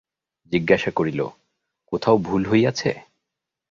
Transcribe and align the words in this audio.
জিজ্ঞাসা 0.51 0.91
করিল, 0.95 1.19
কোথাও 1.93 2.15
ভুল 2.17 2.41
হইয়াছে? 2.49 2.91